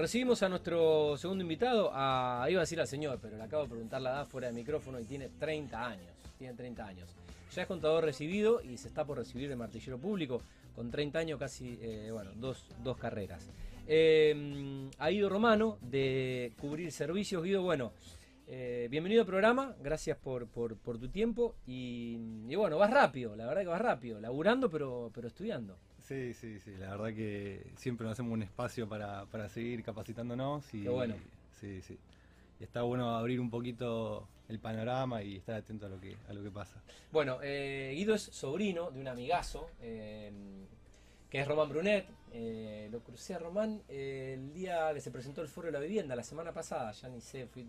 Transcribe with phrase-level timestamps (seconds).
[0.00, 3.68] recibimos a nuestro segundo invitado, a, iba a decir al señor, pero le acabo de
[3.68, 6.10] preguntar la edad fuera de micrófono y tiene 30 años.
[6.38, 7.08] Tiene 30 años.
[7.54, 10.42] Ya es contador recibido y se está por recibir de martillero público,
[10.74, 13.48] con 30 años casi, eh, bueno, dos, dos carreras.
[13.86, 17.42] Eh, a Guido Romano, de Cubrir Servicios.
[17.42, 17.92] Guido, bueno,
[18.46, 22.16] eh, bienvenido al programa, gracias por, por, por tu tiempo y,
[22.48, 25.76] y, bueno, vas rápido, la verdad que vas rápido, laburando pero, pero estudiando.
[26.10, 30.64] Sí, sí, sí, la verdad que siempre nos hacemos un espacio para, para seguir capacitándonos
[30.74, 31.14] y Qué bueno.
[31.60, 31.96] sí, sí.
[32.58, 36.32] Y está bueno abrir un poquito el panorama y estar atento a lo que, a
[36.32, 36.82] lo que pasa.
[37.12, 40.32] Bueno, eh, Guido es sobrino de un amigazo, eh,
[41.30, 42.08] que es Román Brunet.
[42.32, 45.78] Eh, lo crucé a Román eh, el día que se presentó el Foro de la
[45.78, 47.68] Vivienda, la semana pasada, ya ni sé, fui,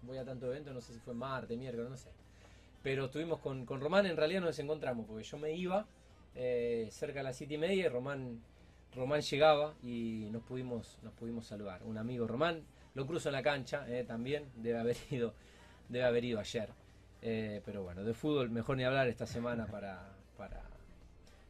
[0.00, 2.08] voy a tanto evento, no sé si fue martes, miércoles, no sé.
[2.82, 5.86] Pero estuvimos con, con Román, en realidad nos encontramos, porque yo me iba
[6.34, 8.40] eh, cerca de las siete y media Román,
[8.94, 11.82] Román llegaba y nos pudimos, nos pudimos saludar.
[11.84, 12.62] Un amigo Román,
[12.94, 15.34] lo cruzo en la cancha eh, también, debe haber ido,
[15.88, 16.70] debe haber ido ayer.
[17.20, 20.60] Eh, pero bueno, de fútbol mejor ni hablar esta semana para, para,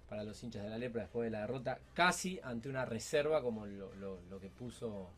[0.08, 3.66] para los hinchas de la lepra después de la derrota, casi ante una reserva como
[3.66, 5.10] lo, lo, lo que puso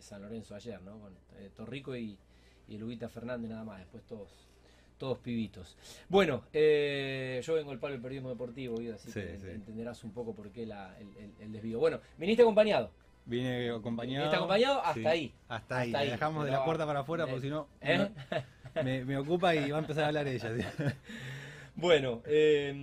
[0.00, 1.00] San Lorenzo ayer, ¿no?
[1.00, 1.14] Con
[1.56, 2.16] Torrico y,
[2.68, 4.49] y Lubita Fernández nada más, después todos,
[5.00, 5.76] todos pibitos.
[6.10, 9.46] Bueno, eh, yo vengo del palo del periodismo deportivo, así Sí, que sí.
[9.48, 11.78] entenderás un poco por qué la- el, el- el desvío.
[11.80, 12.90] Bueno, viniste acompañado.
[13.24, 14.18] Vine acompañado.
[14.24, 14.80] ¿Viniste acompañado?
[14.84, 15.32] Hasta ahí.
[15.48, 15.88] Hasta ahí.
[15.88, 16.10] Hasta ahí.
[16.10, 18.08] dejamos de la puerta para afuera porque si no, ¿Eh?
[18.84, 20.50] me, me ocupa y va a empezar a hablar ella.
[21.76, 22.74] Bueno, eh,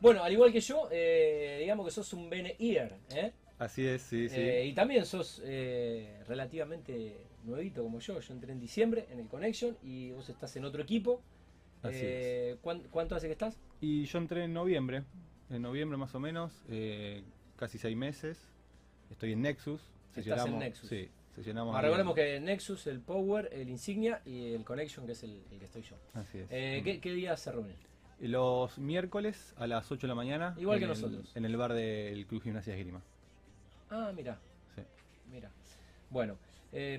[0.00, 3.30] bueno, al igual que yo, eh, digamos que sos un bene ear, ¿eh?
[3.58, 4.34] Así es, sí, sí.
[4.38, 8.18] Eh, y también sos eh, relativamente nuevito como yo.
[8.20, 11.22] Yo entré en diciembre en el Connection y vos estás en otro equipo.
[11.82, 13.58] Así Eh, ¿cuán- ¿Cuánto hace que estás?
[13.80, 15.04] Y yo entré en noviembre,
[15.50, 17.22] en noviembre más o menos, eh,
[17.56, 18.38] casi seis meses.
[19.10, 19.80] Estoy en Nexus.
[20.16, 20.88] Estás en Nexus.
[20.88, 21.74] Sí, sesionamos.
[21.74, 21.84] Ah, ahí.
[21.84, 25.64] recordemos que Nexus, el Power, el Insignia y el Connection, que es el, el que
[25.66, 25.96] estoy yo.
[26.14, 26.46] Así es.
[26.50, 26.84] Eh, Mm.
[26.84, 27.76] ¿qué, qué días se reúnen?
[28.18, 30.54] Los miércoles a las 8 de la mañana.
[30.58, 31.30] Igual que el- nosotros.
[31.36, 33.02] En el bar del Club Gimnasia de Esgrima.
[33.90, 34.38] Ah, mira,
[34.74, 34.82] Sí.
[35.30, 35.50] mira.
[36.10, 36.38] Bueno,
[36.72, 36.98] eh,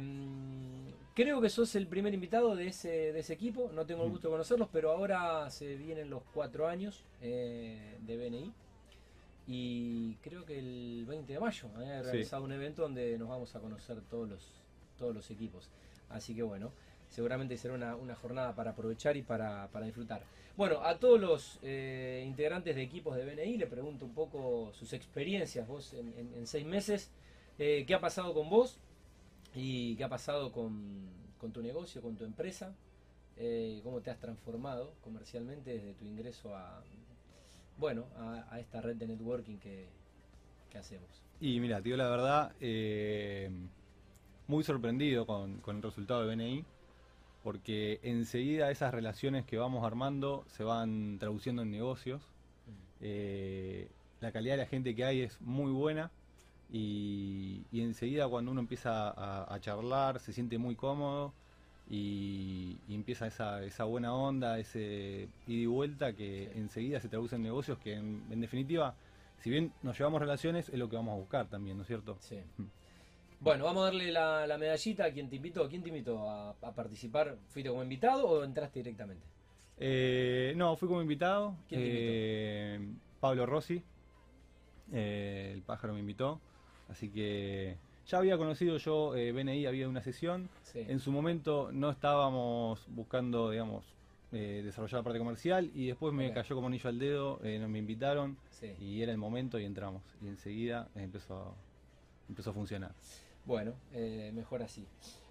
[1.14, 3.72] creo que sos el primer invitado de ese, de ese equipo.
[3.74, 4.12] No tengo el Mm.
[4.12, 8.54] gusto de conocerlos, pero ahora se vienen los cuatro años eh, de BNI.
[9.48, 12.10] Y creo que el 20 de mayo han Sí.
[12.12, 14.52] realizado un evento donde nos vamos a conocer todos los,
[14.98, 15.70] todos los equipos.
[16.10, 16.72] Así que bueno,
[17.10, 20.22] seguramente será una, una jornada para aprovechar y para, para disfrutar.
[20.58, 24.92] Bueno, a todos los eh, integrantes de equipos de BNI le pregunto un poco sus
[24.92, 27.10] experiencias, vos en, en- en seis meses,
[27.60, 28.80] eh, qué ha pasado con vos
[29.58, 31.10] y qué ha pasado con,
[31.40, 32.76] con tu negocio, con tu empresa,
[33.36, 36.84] eh, cómo te has transformado comercialmente desde tu ingreso a,
[37.78, 39.88] bueno, a, a esta red de networking que,
[40.70, 41.24] que hacemos.
[41.42, 43.50] Y mira, digo la verdad, eh,
[44.48, 46.64] muy sorprendido con, con el resultado de BNI,
[47.44, 52.22] porque enseguida esas relaciones que vamos armando se van traduciendo en negocios.
[53.02, 53.90] Eh,
[54.22, 56.12] la calidad de la gente que hay es muy buena
[56.72, 61.34] y, y enseguida cuando uno empieza a, a charlar se siente muy cómodo
[61.90, 66.60] y, y empieza esa, esa buena onda, ese ida y vuelta que Sí.
[66.60, 68.96] enseguida se traduce en negocios que en, en definitiva,
[69.42, 72.18] si bien nos llevamos relaciones, es lo que vamos a buscar también, ¿no es cierto?
[72.20, 72.38] Sí.
[72.58, 72.64] Mm.
[73.40, 75.70] Bueno, vamos a darle la, la medallita a quien te invitó.
[75.70, 77.38] ¿Quién te invitó a, a participar?
[77.50, 79.24] ¿Fuiste como invitado o entraste directamente?
[79.80, 81.56] Eh, no, fui como invitado.
[81.70, 82.90] ¿Quién te eh,
[83.20, 83.84] Pablo Rossi,
[84.92, 86.40] eh, el pájaro me invitó.
[86.90, 87.76] Así que
[88.08, 90.50] ya había conocido yo eh, BNI, había una sesión.
[90.64, 90.80] Sí.
[90.88, 93.84] En su momento no estábamos buscando, digamos,
[94.32, 97.80] eh, desarrollar la parte comercial y después me cayó como anillo al dedo, eh, me
[97.80, 98.74] invitaron Sí.
[98.80, 100.02] y era el momento y entramos.
[100.22, 101.54] Y enseguida empezó, a-
[102.30, 102.92] empezó a funcionar.
[103.46, 104.86] Bueno, eh, mejor así.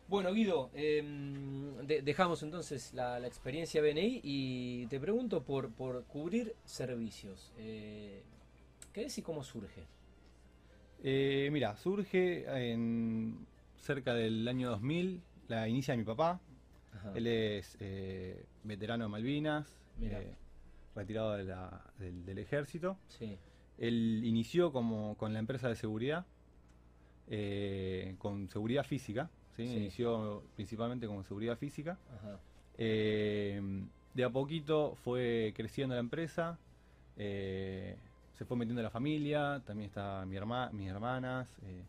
[0.08, 6.54] Bueno, Guido, de- dejamos entonces la, la experiencia BNI y te pregunto por, por cubrir
[6.64, 7.52] servicios.
[7.56, 8.22] ¿Qué
[9.04, 9.82] es y cómo surge?
[11.02, 13.46] Eh, mira, surge en
[13.78, 16.40] cerca del año 2000, la inicia mi papá.
[16.92, 17.12] Ajá.
[17.14, 19.68] Él es eh, veterano de Malvinas,
[20.00, 20.34] eh,
[20.94, 22.96] retirado de la- del, del ejército.
[23.08, 23.36] Sí,
[23.78, 26.24] Él inició como con la empresa de seguridad,
[28.18, 29.28] con seguridad física.
[29.56, 29.66] ¿sí?
[29.66, 29.76] Sí.
[29.76, 31.98] Inició principalmente con seguridad física.
[32.16, 32.38] ajá.
[32.78, 36.58] De a poquito fue creciendo la empresa,
[38.36, 41.82] se fue metiendo la familia, también está mi herma, mis hermanas, eh,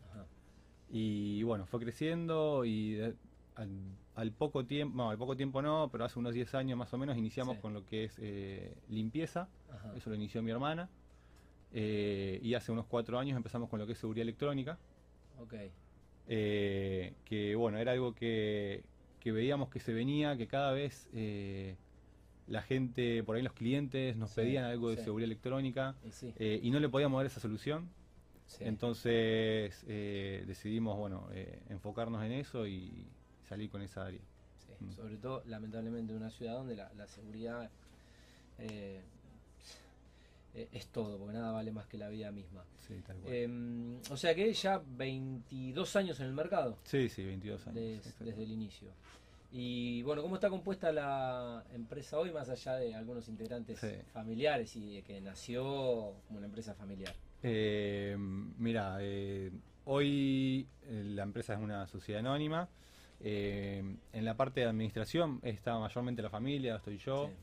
[0.90, 3.14] y bueno, fue creciendo y de-
[3.56, 3.68] al,
[4.14, 6.98] al poco tiempo, no, al poco tiempo no, pero hace unos 10 años más o
[6.98, 7.62] menos iniciamos Sí.
[7.62, 9.94] con lo que es eh, limpieza, ajá.
[9.96, 10.88] eso lo inició mi hermana,
[11.72, 14.78] eh, y hace unos 4 años empezamos con lo que es seguridad electrónica.
[15.40, 15.54] Ok.
[16.30, 18.82] eh, que bueno, era algo que,
[19.20, 21.76] que veíamos que se venía, que cada vez eh,
[22.48, 25.04] la gente, por ahí los clientes nos Sí, pedían algo de sí.
[25.04, 27.88] seguridad electrónica Y sí, eh, y no le podíamos dar esa solución.
[28.60, 33.04] Entonces eh, decidimos bueno, eh, enfocarnos en eso y
[33.48, 34.20] salir con esa área.
[34.80, 34.92] Mm.
[34.92, 37.70] Sobre todo, lamentablemente, en una ciudad donde la, la seguridad
[38.58, 39.02] eh,
[40.54, 42.64] eh, es todo, porque nada vale más que la vida misma.
[42.86, 43.34] Sí, tal cual.
[43.34, 47.74] Eh, o sea que ya 22 años en el mercado, sí, sí, 22 años.
[47.74, 48.88] des- desde el inicio.
[49.50, 53.88] Y bueno, ¿cómo está compuesta la empresa hoy, más allá de algunos integrantes Sí.
[54.12, 55.62] familiares y de que nació
[56.26, 57.14] como una empresa familiar?
[57.42, 59.50] Eh, mira, eh,
[59.86, 62.68] hoy eh, la empresa es una sociedad anónima.
[63.20, 67.34] Eh, en la parte de administración está mayormente la familia, estoy yo, Sí.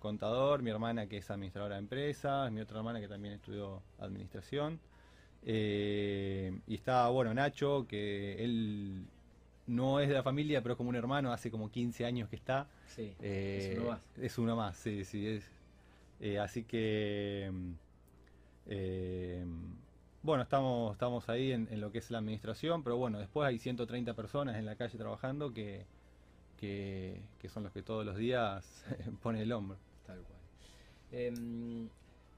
[0.00, 4.78] contador, mi hermana que es administradora de empresas, mi otra hermana que también estudió administración.
[5.42, 9.06] Y está, bueno, Nacho, que él
[9.66, 12.36] no es de la familia, pero es como un hermano, hace como 15 años que
[12.36, 12.66] está.
[12.86, 14.00] Sí, Eh, es uno más.
[14.18, 15.26] Es uno más, sí, sí.
[15.26, 15.44] Es,
[16.20, 17.72] eh, así que, mm,
[18.66, 19.44] eh,
[20.22, 23.58] bueno, estamos, estamos ahí en, en lo que es la administración, pero bueno, después hay
[23.58, 25.84] 130 personas en la calle trabajando que,
[26.58, 28.84] que, que son los que todos los días
[29.22, 29.76] ponen el hombro.
[30.06, 30.38] Tal cual.
[31.12, 31.88] Em,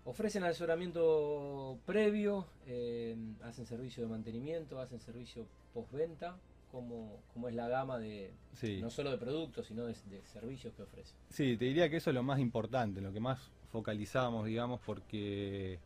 [0.05, 6.37] ofrecen asesoramiento previo, em, hacen servicio de mantenimiento, hacen servicio postventa.
[6.70, 8.80] ¿Cómo, cómo es la gama de Sí.
[8.82, 11.16] no solo de productos, sino de, de servicios que ofrecen?
[11.30, 15.78] Sí, te diría que eso es lo más importante, lo que más focalizamos, digamos, porque,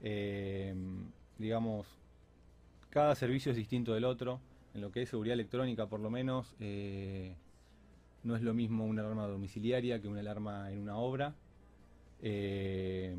[0.00, 0.74] eh,
[1.38, 1.86] digamos,
[2.90, 4.40] cada servicio es distinto del otro.
[4.74, 7.34] En lo que es seguridad electrónica, por lo menos, eh,
[8.22, 11.34] no es lo mismo una alarma domiciliaria que una alarma en una obra.
[12.22, 13.14] Eh,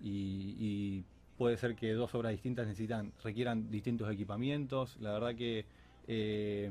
[0.00, 1.04] y, y
[1.38, 4.96] puede ser que dos obras distintas necesitan, requieran distintos equipamientos.
[5.00, 5.66] La verdad que
[6.08, 6.70] eh,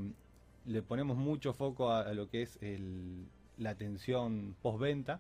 [0.65, 3.25] le ponemos mucho foco a, a lo que es el-
[3.57, 5.19] la atención postventa.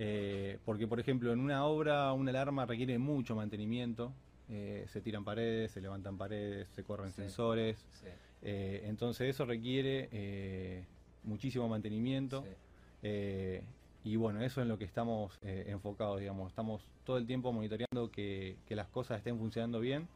[0.00, 4.12] eh, porque, por ejemplo, en una obra una alarma requiere mucho mantenimiento.
[4.50, 7.16] eh, se tiran paredes, se levantan paredes, se corren Sí.
[7.22, 7.84] sensores.
[8.00, 8.06] Sí,
[8.42, 10.84] eh, entonces eso requiere
[11.24, 12.44] muchísimo mantenimiento.
[13.02, 13.60] sí.
[14.04, 16.48] Y bueno, eso es en lo que estamos enfocados, digamos.
[16.48, 20.08] Estamos todo el tiempo monitoreando que, que las cosas estén funcionando bien,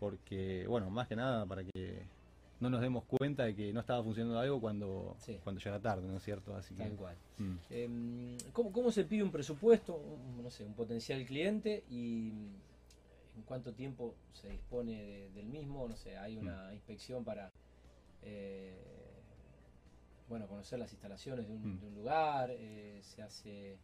[0.00, 2.04] porque, bueno, más que nada para que
[2.60, 5.38] no nos demos cuenta de que no estaba funcionando algo cuando, Sí.
[5.44, 6.54] cuando era tarde, ¿no es cierto?
[6.56, 7.16] Así que, Tal cual.
[7.38, 7.54] mm.
[7.70, 12.30] Em, ¿cómo, cómo se pide un presupuesto, un, no sé, un potencial cliente y
[13.36, 15.86] en cuánto tiempo se dispone de- del mismo?
[15.88, 17.50] No sé, hay una inspección para,
[18.22, 18.74] eh,
[20.28, 21.80] bueno, conocer las instalaciones de un, Mm.
[21.80, 23.78] de un lugar, eh, se hace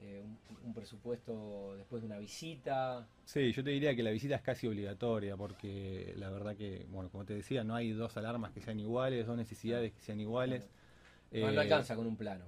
[0.00, 3.06] eh, un, un presupuesto después de una visita.
[3.24, 7.08] Sí, yo te diría que la visita es casi obligatoria, porque la verdad que, bueno,
[7.10, 10.62] como te decía, no hay dos alarmas que sean iguales, dos necesidades que sean iguales.
[11.32, 12.44] No, no Eh, alcanza con un plano.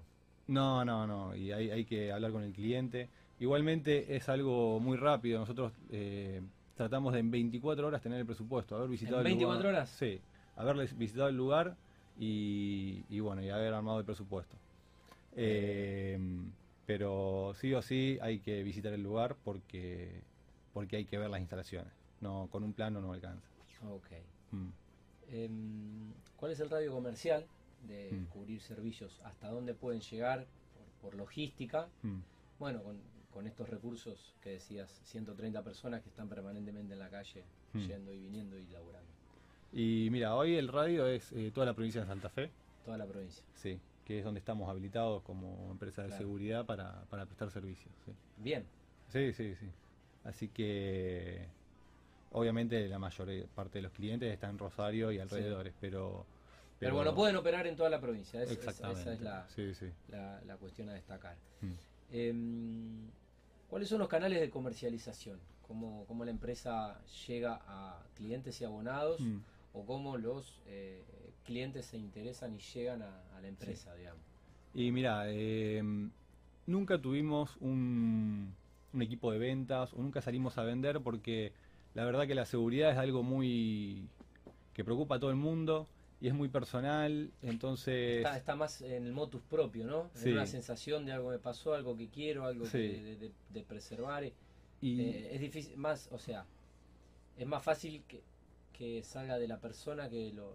[0.48, 3.10] No, no, no, y hay, hay que hablar con el cliente.
[3.40, 6.40] Igualmente es algo muy rápido, nosotros eh,
[6.76, 9.74] tratamos de en 24 horas tener el presupuesto, haber visitado ¿En el 24 lugar.
[9.74, 9.90] horas?
[9.90, 10.20] Sí,
[10.56, 11.76] haber visitado el lugar
[12.16, 14.56] y, y bueno, y haber armado el presupuesto.
[15.36, 16.18] Eh,
[16.86, 20.22] pero sí o sí hay que visitar el lugar porque,
[20.72, 21.92] porque hay que ver las instalaciones.
[22.20, 23.46] No, con un plano no alcanza.
[23.88, 24.06] Ok.
[24.52, 24.68] Mm.
[25.30, 27.44] Em, ¿Cuál es el radio comercial
[27.86, 28.24] de Mm.
[28.26, 29.20] cubrir servicios?
[29.24, 30.46] ¿Hasta dónde pueden llegar
[31.00, 31.88] por, por logística?
[32.02, 32.18] Mm.
[32.58, 32.98] Bueno, con,
[33.32, 37.42] con estos recursos que decías, 130 personas que están permanentemente en la calle,
[37.74, 39.10] yendo y viniendo y laburando.
[39.72, 42.50] Y mira, hoy el radio es eh, toda la provincia de Santa Fe.
[42.84, 43.44] Toda la provincia.
[43.56, 46.22] Sí, que es donde estamos habilitados como empresa de Claro.
[46.22, 47.92] seguridad para, para prestar servicios.
[48.04, 48.12] Sí.
[48.38, 48.64] Bien,
[49.08, 49.66] sí, sí, sí.
[50.22, 51.44] Así que
[52.30, 56.24] obviamente la mayor parte de los clientes están en Rosario y alrededores, pero,
[56.78, 58.40] pero, bueno, pueden operar en toda la provincia.
[58.42, 59.00] es- es- Exactamente.
[59.02, 59.90] esa es la, Sí, sí.
[60.08, 61.36] la- la cuestión a destacar.
[61.60, 61.72] Mm.
[62.12, 63.10] Em,
[63.68, 65.40] ¿Cuáles son los canales de comercialización?
[65.66, 69.20] ¿Cómo, cómo la empresa llega a clientes y abonados?
[69.20, 69.38] Mm.
[69.74, 71.02] ¿O cómo los eh,
[71.46, 74.20] clientes se interesan y llegan a, a la empresa, digamos?
[74.74, 75.82] Y mira, eh,
[76.66, 78.52] nunca tuvimos un,
[78.92, 81.52] un equipo de ventas o nunca salimos a vender porque
[81.94, 84.02] la verdad que la seguridad es algo muy
[84.74, 85.86] que preocupa a todo el mundo
[86.20, 90.10] y es muy personal, entonces Está, está más en el motus propio, ¿no?
[90.14, 90.28] Sí.
[90.30, 92.72] En una sensación de algo me pasó, algo que quiero, algo Sí.
[92.72, 94.24] que de, de- de preservar.
[94.24, 94.32] eh,
[94.82, 96.44] y eh, es difícil, más, o sea,
[97.38, 98.20] es más fácil que,
[98.76, 100.52] que salga de la persona que lo,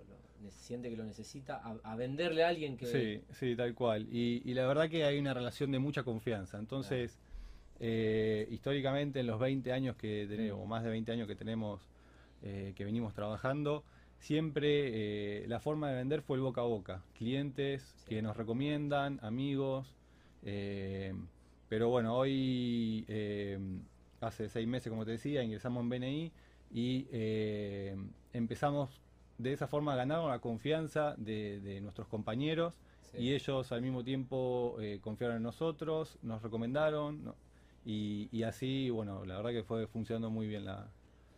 [0.49, 2.85] siente que lo necesita a, a venderle a alguien que...
[2.87, 4.07] Sí, sí, tal cual.
[4.11, 6.57] Y, y la verdad que hay una relación de mucha confianza.
[6.57, 7.19] Entonces,
[7.79, 10.61] eh, históricamente en los 20 años que tenemos, Mm.
[10.63, 11.81] o más de 20 años que tenemos,
[12.43, 13.83] eh, que venimos trabajando,
[14.19, 17.03] siempre eh, la forma de vender fue el boca a boca.
[17.13, 18.05] Clientes Sí.
[18.15, 19.95] que nos recomiendan, amigos.
[21.69, 23.05] pero bueno, hoy,
[24.19, 26.31] hace seis meses, como te decía, ingresamos en BNI
[26.73, 27.07] y
[28.33, 29.01] empezamos
[29.41, 32.75] de esa forma a ganar la confianza de, de nuestros compañeros
[33.11, 33.17] Sí.
[33.17, 37.35] y ellos al mismo tiempo eh, confiaron en nosotros, nos recomendaron ¿no?
[37.85, 40.87] y, y así, bueno, la verdad que fue funcionando muy bien la,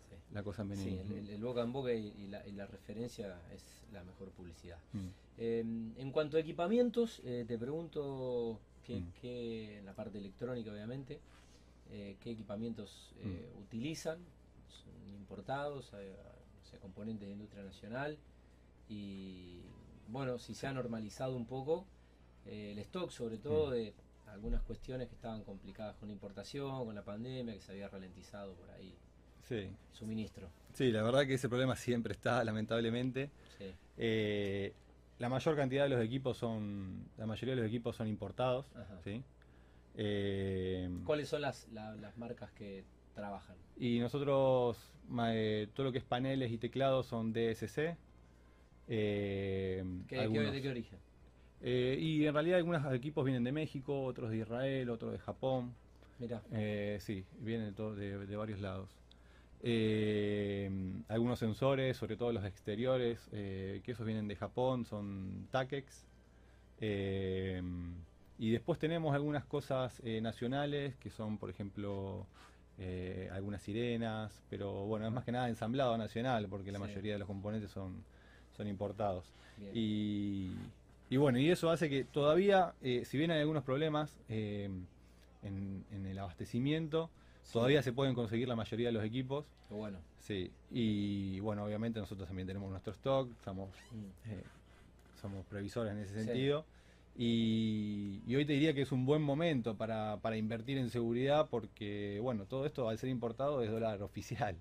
[0.09, 0.15] Sí.
[0.33, 0.83] la cosa en BNI.
[0.83, 4.03] Sí, el, el- el boca en boca y, y la, y la referencia es la
[4.03, 4.77] mejor publicidad.
[4.91, 5.07] Mm.
[5.39, 5.59] Eh,
[5.97, 9.11] en cuanto a equipamientos, eh, te pregunto qué, Mm.
[9.21, 11.19] qué- en la parte electrónica, obviamente,
[11.91, 13.63] eh, qué equipamientos Mm.
[13.63, 14.19] utilizan,
[14.67, 15.91] son importados,
[16.73, 18.17] sea, componentes de industria nacional
[18.89, 19.61] y
[20.07, 21.85] bueno, si se ha normalizado un poco
[22.45, 23.73] eh, el stock, sobre todo Mm.
[23.73, 23.93] de
[24.27, 28.53] algunas cuestiones que estaban complicadas con la importación, con la pandemia, que se había ralentizado
[28.55, 28.93] por ahí
[29.43, 29.69] Sí.
[29.93, 30.49] suministro.
[30.73, 33.29] sí, la verdad que ese problema siempre está, lamentablemente.
[33.57, 33.73] Sí.
[33.97, 34.73] Eh,
[35.19, 38.65] la mayor cantidad de los equipos son, la mayoría de los equipos son importados.
[39.03, 39.21] ¿sí?
[39.95, 43.55] Eh, ¿Cuáles son las, la- las marcas que trabajan?
[43.77, 44.77] y nosotros,
[45.31, 47.97] eh, todo lo que es paneles y teclados son DSC.
[48.87, 50.99] eh, ¿Qué- qué- algunos- ¿De qué origen?
[51.61, 55.73] eh, y en realidad algunos equipos vienen de México, otros de Israel, otros de Japón.
[56.19, 56.41] Mira,
[56.99, 58.89] sí, vienen de, de, varios lados.
[61.07, 66.05] Algunos sensores, sobre todo los exteriores, que esos vienen de Japón, son Takex.
[66.79, 72.27] Y después tenemos algunas cosas nacionales, que son, por ejemplo,
[72.79, 76.85] eh, algunas sirenas, pero bueno, es más que nada ensamblado nacional, porque la Sí.
[76.85, 77.93] mayoría de los componentes son,
[78.57, 79.25] son importados.
[79.73, 80.51] Y,
[81.09, 84.69] y bueno, y eso hace que todavía, eh, si bien hay algunos problemas eh,
[85.43, 87.09] en, en el abastecimiento,
[87.43, 87.53] Sí.
[87.53, 89.45] todavía se pueden conseguir la mayoría de los equipos.
[89.69, 89.99] Bueno.
[90.19, 94.31] Sí, y bueno, obviamente nosotros también tenemos nuestro stock, estamos, Mm.
[94.31, 94.43] eh,
[95.21, 96.31] somos previsores en ese Sí.
[97.15, 101.47] Y, y hoy te diría que es un buen momento para, para invertir en seguridad
[101.49, 104.55] porque, bueno, todo esto al ser importado es dólar oficial.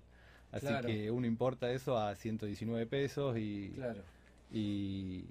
[0.51, 0.87] Así Claro.
[0.87, 4.03] que uno importa eso a 119 pesos y, Claro.
[4.51, 5.25] y,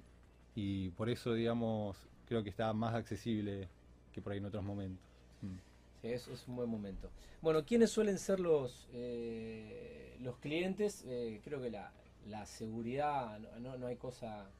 [0.55, 3.69] y por eso, digamos, creo que está más accesible
[4.11, 5.07] que por ahí en otros momentos.
[5.41, 5.57] Mm.
[6.01, 7.09] Sí, es, es un buen momento.
[7.41, 11.03] Bueno, ¿quiénes suelen ser los, eh, los clientes?
[11.07, 11.93] Eh, creo que la,
[12.25, 14.51] la seguridad, no, no hay cosa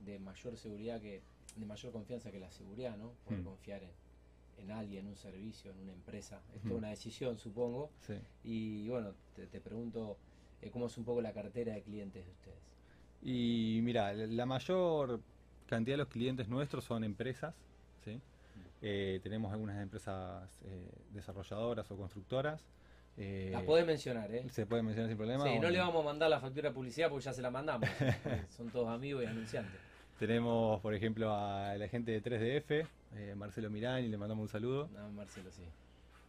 [0.00, 1.22] de mayor seguridad que,
[1.56, 3.12] de mayor confianza que la seguridad, ¿no?
[3.24, 3.44] Poder Mm.
[3.44, 3.90] confiar en,
[4.58, 6.40] en alguien, en un servicio, en una empresa.
[6.54, 6.68] Es Mm.
[6.68, 7.90] toda una decisión, supongo.
[8.06, 8.14] Sí.
[8.44, 10.16] Y bueno, te, te pregunto
[10.62, 12.58] eh, cómo es un poco la cartera de clientes de ustedes.
[13.22, 15.20] Y mira, la- mayor
[15.66, 17.54] cantidad de los clientes nuestros son empresas,
[18.04, 18.20] ¿sí?
[18.82, 22.62] Eh, tenemos algunas empresas eh, desarrolladoras o constructoras.
[23.18, 24.46] eh, Las podés mencionar, ¿eh?
[24.50, 25.44] Se puede mencionar sin problema.
[25.44, 27.88] Sí, no le vamos a mandar la factura de publicidad porque ya se la mandamos.
[28.50, 29.80] Son todos amigos y anunciantes.
[30.18, 34.88] Tenemos, por ejemplo, a la gente de 3DF, eh, Marcelo Mirani, le mandamos un saludo.
[34.94, 35.62] No, Marcelo, sí.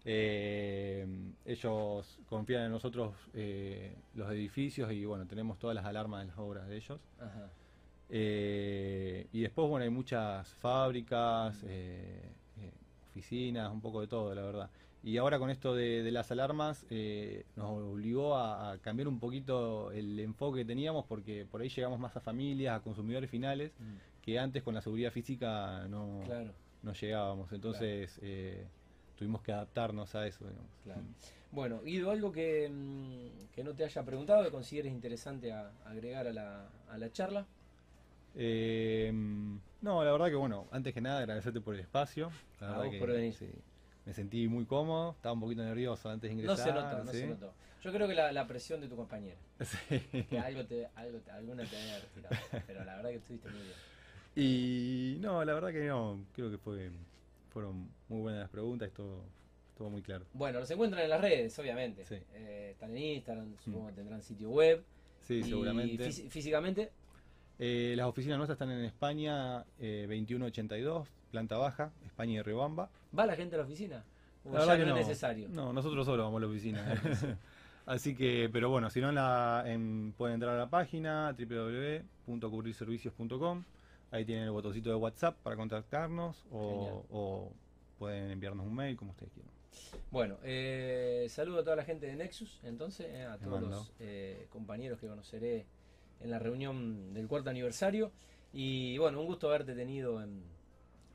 [0.09, 1.05] Eh,
[1.45, 6.37] ellos confían en nosotros eh, los edificios y bueno, tenemos todas las alarmas de las
[6.37, 6.99] obras de ellos.
[7.19, 7.49] Ajá.
[8.09, 11.61] Eh, y después, bueno, hay muchas fábricas,
[13.09, 14.69] oficinas, un poco de todo, la verdad.
[15.07, 19.21] Y ahora con esto de, de las alarmas eh, nos obligó a, a cambiar un
[19.21, 23.71] poquito el enfoque que teníamos porque por ahí llegamos más a familias, a consumidores finales,
[23.79, 26.51] Mm, que antes con la seguridad física no, Claro,
[26.83, 27.53] no llegábamos.
[27.53, 28.65] Entonces eh,
[29.17, 30.43] tuvimos que adaptarnos a eso.
[30.43, 30.67] digamos.
[30.83, 31.01] claro.
[31.53, 36.27] Bueno, Guido, algo que, mm, que no te haya preguntado, que consideres interesante a- agregar
[36.27, 37.45] a la, a la charla.
[38.35, 39.09] Eh,
[39.81, 42.29] no, la verdad que bueno, antes que nada agradecerte por el espacio.
[42.59, 43.33] La A vos que por venir.
[43.33, 43.47] sí,
[44.07, 46.65] me sentí muy cómodo, estaba un poquito nervioso antes de No ingresar.
[46.65, 47.19] se notó, no ¿sí?
[47.19, 47.53] se notó.
[47.83, 49.99] Yo creo que la, la presión de tu compañera, Sí.
[50.29, 52.35] que algo te, algo te- alguna te había retirado,
[52.65, 53.73] pero la verdad que estuviste muy bien.
[54.39, 56.89] Y no, la verdad que no, creo que fue,
[57.49, 59.23] fueron muy buenas las preguntas, todo,
[59.77, 60.25] todo muy claro.
[60.33, 62.05] Bueno, los encuentran en las redes, obviamente.
[62.05, 62.15] Sí.
[62.33, 64.83] Eh, están en Instagram, supongo que tendrán sitio web.
[65.23, 66.07] Sí, Y seguramente.
[66.07, 66.91] fisi- físicamente,
[67.59, 72.89] Eh, las oficinas nuestras están en España, eh, 2182, planta baja, España y Riobamba.
[73.17, 74.03] ¿va la gente a la oficina?
[74.45, 74.97] ¿O La ya no no.
[74.97, 75.49] es necesario?
[75.49, 77.37] No, nosotros solo vamos a la oficina.
[77.85, 81.33] Así que, pero bueno, si no, la, en- pueden entrar a la página
[82.27, 83.63] www.cubrirservicios.com.
[84.11, 87.51] Ahí tienen el botoncito de WhatsApp para contactarnos o, o
[87.99, 89.51] pueden enviarnos un mail como ustedes quieran.
[90.11, 94.47] Bueno, eh, saludo a toda la gente de Nexus, entonces, eh, a todos los eh,
[94.49, 95.65] compañeros que conoceré
[96.21, 98.11] en la reunión del cuarto aniversario.
[98.53, 100.41] Y bueno, un gusto haberte tenido en,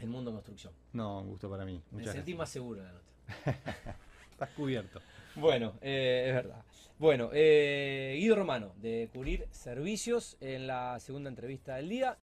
[0.02, 0.72] el mundo en construcción.
[0.92, 1.80] No, un gusto para mí.
[1.92, 3.06] Me sentí más seguro en la nota.
[4.32, 5.00] Estás cubierto.
[5.36, 6.64] Bueno, eh, es verdad.
[6.98, 12.18] Bueno, eh, Guido Romano, de Cubrir Servicios, en la segunda entrevista del día.